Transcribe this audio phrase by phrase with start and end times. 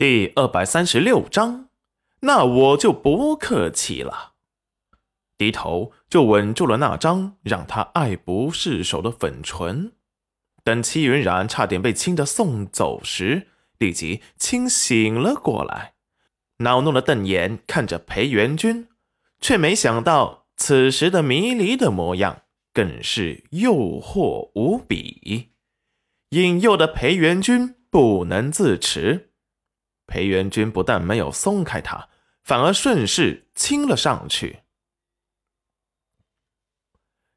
[0.00, 1.68] 第二百三十六章，
[2.20, 4.32] 那我就不客气了。
[5.36, 9.92] 低头就吻住了那张让他爱不释手的粉唇。
[10.64, 15.92] 等戚云染差点被亲的送走时，立即清醒了过来，
[16.60, 18.88] 恼怒的瞪眼看着裴元君，
[19.38, 25.50] 却没想到此时的迷离的模样更是诱惑无比，
[26.30, 29.26] 引诱的裴元君不能自持。
[30.10, 32.08] 裴元君不但没有松开他，
[32.42, 34.64] 反而顺势亲了上去。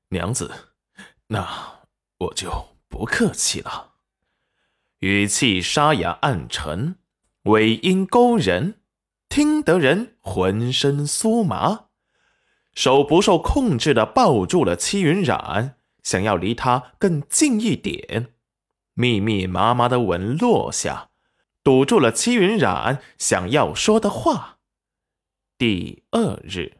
[0.09, 0.51] 娘子，
[1.27, 1.81] 那
[2.17, 3.93] 我就不客气了。
[4.99, 6.95] 语气沙哑暗沉，
[7.43, 8.81] 尾音勾人，
[9.29, 11.85] 听得人浑身酥麻。
[12.73, 18.33] 手不受控制的抱住了戚云染，想要离他更近一点。
[18.95, 21.11] 密密麻麻的吻落下。
[21.63, 24.59] 堵住了戚云染想要说的话。
[25.57, 26.77] 第二日，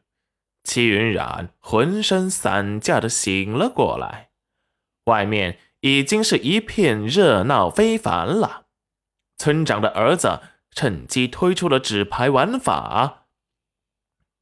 [0.64, 4.32] 戚云染浑身散架的醒了过来，
[5.06, 8.66] 外面已经是一片热闹非凡了。
[9.38, 13.28] 村长的儿子趁机推出了纸牌玩法，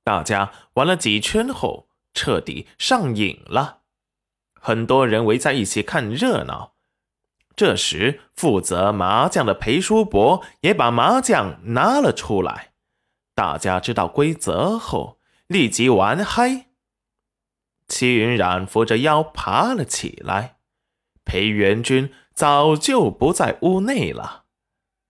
[0.04, 3.82] 大家玩了几圈后彻底上瘾了，
[4.60, 6.74] 很多人围在一起看热闹。
[7.56, 12.74] 这时，负责麻将的裴叔伯也把麻将拿了出来。
[13.36, 16.68] 大家知道规则后，立即玩嗨。
[17.88, 20.58] 齐云染扶着腰爬了起来，
[21.26, 24.46] 裴元君早就不在屋内了。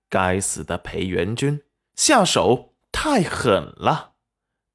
[0.10, 1.64] 该死的裴元君，
[1.96, 4.14] 下手太狠了，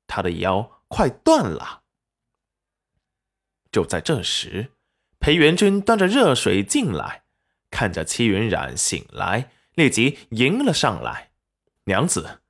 [0.06, 1.82] 他的腰快断了。
[3.70, 4.72] 就在这时，
[5.20, 7.25] 裴元君端着热水进来。
[7.76, 11.32] 看着戚云染醒来，立即迎了上来
[11.84, 12.40] ：“娘子，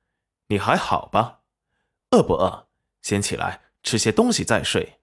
[0.47, 1.41] 你还好吧？
[2.11, 2.69] 饿不饿？
[3.01, 5.01] 先起来吃些东西再睡。”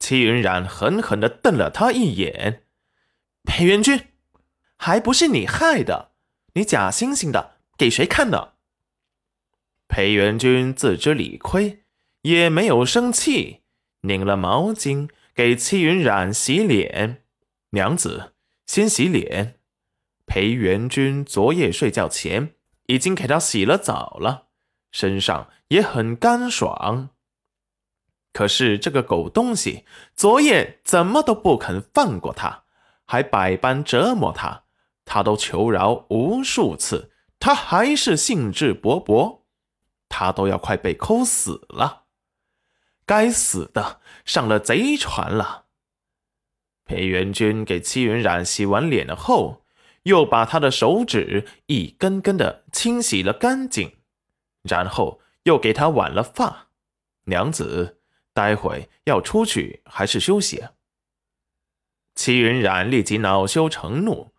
[0.00, 2.64] 戚云染狠狠地瞪了他一眼
[3.46, 4.08] ：“裴元君，
[4.76, 6.10] 还不是你害的？
[6.54, 8.54] 你假惺惺的给谁看呢？”
[9.86, 11.84] 裴元君自知理亏，
[12.22, 13.62] 也没有生气，
[14.00, 17.22] 拧了毛巾给戚云染洗脸
[17.70, 18.32] ：“娘子。”
[18.66, 19.60] 先洗脸，
[20.26, 22.54] 裴元君昨夜睡觉前
[22.86, 24.48] 已经给他洗了澡了，
[24.90, 27.10] 身上也很干爽。
[28.32, 29.84] 可是这个狗东西
[30.14, 32.64] 昨夜怎么都不肯放过他，
[33.06, 34.64] 还百般折磨他，
[35.04, 39.42] 他都求饶无数次，他还是兴致勃勃，
[40.08, 42.02] 他都要快被抠死了。
[43.06, 45.65] 该死的，上了贼船了。
[46.86, 49.64] 裴元君给戚云染洗完脸后，
[50.04, 53.96] 又把他的手指一根根的清洗了干净，
[54.62, 56.68] 然后又给他挽了发。
[57.24, 58.00] 娘子，
[58.32, 60.62] 待会要出去还是休息？
[62.14, 64.32] 戚云染立即恼羞成怒：“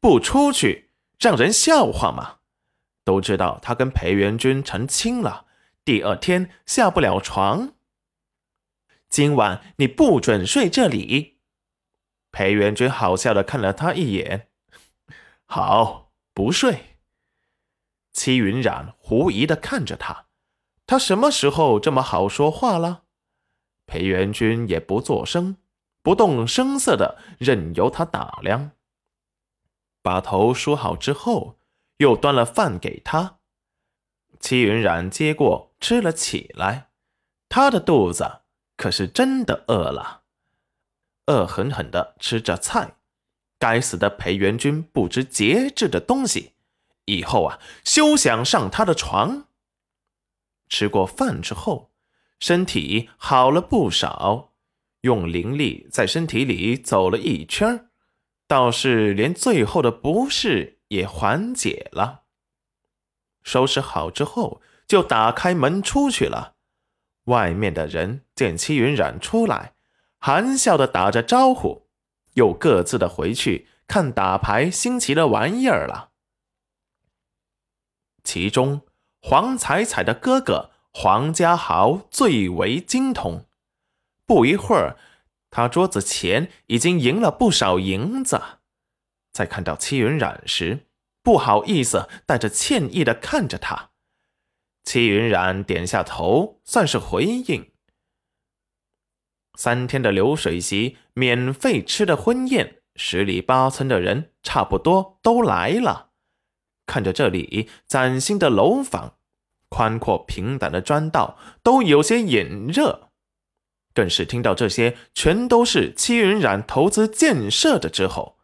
[0.00, 2.38] 不出去，让人笑话吗？
[3.04, 5.44] 都知道他跟裴元君成亲了，
[5.84, 7.74] 第二天下不了床。
[9.10, 11.36] 今晚你不准睡这里。”
[12.32, 14.48] 裴元君好笑的看了他一眼，
[15.46, 16.98] 好，不睡。
[18.12, 20.26] 戚云染狐疑的看着他，
[20.86, 23.04] 他什么时候这么好说话了？
[23.86, 25.56] 裴元君也不作声，
[26.02, 28.72] 不动声色的任由他打量。
[30.02, 31.58] 把头梳好之后，
[31.98, 33.38] 又端了饭给他。
[34.38, 36.90] 戚云染接过吃了起来，
[37.48, 38.42] 他的肚子
[38.76, 40.19] 可是真的饿了。
[41.30, 42.96] 恶狠狠地吃着菜，
[43.56, 46.54] 该死的裴元君不知节制的东西，
[47.04, 49.46] 以后啊休想上他的床。
[50.68, 51.92] 吃过饭之后，
[52.40, 54.52] 身体好了不少，
[55.02, 57.88] 用灵力在身体里走了一圈，
[58.48, 62.22] 倒是连最后的不适也缓解了。
[63.44, 66.56] 收拾好之后，就打开门出去了。
[67.24, 69.74] 外面的人见戚云染出来。
[70.20, 71.88] 含笑的打着招呼，
[72.34, 76.10] 又各自的回去看打牌新奇的玩意儿了。
[78.22, 78.82] 其中，
[79.22, 83.46] 黄彩彩的哥哥黄家豪最为精通。
[84.26, 84.98] 不一会儿，
[85.50, 88.40] 他桌子前已经赢了不少银子。
[89.32, 90.86] 在看到戚云染时，
[91.22, 93.90] 不好意思，带着歉意的看着他。
[94.84, 97.72] 戚云染点下头，算是回应。
[99.54, 106.10] 三天的流水席，免费吃的婚宴，十里八村的人差不多都来了。
[106.86, 109.14] 看着这里崭新的楼房、
[109.68, 113.10] 宽阔平坦的砖道，都有些眼热。
[113.92, 118.38] 更是听到这些全都是戚云染投资建设的之后，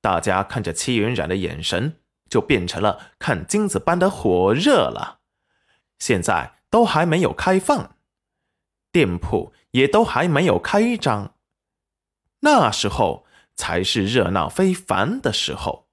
[0.00, 2.00] 大家看着戚云染的眼神
[2.30, 5.18] 就变成了看金子般的火热了。
[5.98, 7.96] 现在都还没有开放，
[8.90, 11.34] 店铺也都还没有开张，
[12.40, 15.88] 那时候才是热闹非凡的时候。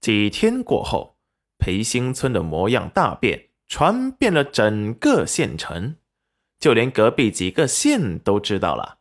[0.00, 1.18] 几天过后，
[1.58, 5.96] 裴兴村的模样大变，传遍了整个县城。
[6.58, 8.98] 就连隔壁几个县都知道了，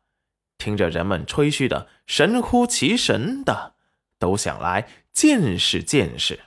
[0.58, 3.76] 听着人们吹嘘的神乎其神的，
[4.18, 6.40] 都想来见识见识。